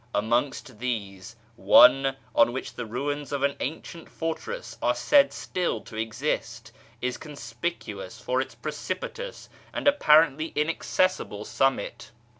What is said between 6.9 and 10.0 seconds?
is conspicuous for its precipitous and